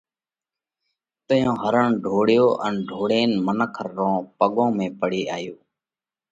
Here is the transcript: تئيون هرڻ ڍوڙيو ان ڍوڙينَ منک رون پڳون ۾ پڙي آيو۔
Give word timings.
تئيون 1.27 1.55
هرڻ 1.63 1.87
ڍوڙيو 2.03 2.45
ان 2.65 2.73
ڍوڙينَ 2.89 3.31
منک 3.45 3.73
رون 3.95 4.15
پڳون 4.37 4.69
۾ 4.79 4.87
پڙي 4.99 5.23
آيو۔ 5.35 5.55